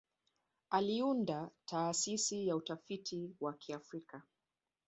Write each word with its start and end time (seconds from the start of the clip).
Aliunda 0.69 1.49
Taasisi 1.65 2.47
ya 2.47 2.55
Utafiti 2.55 3.35
wa 3.41 3.53
Kiafrika. 3.53 4.21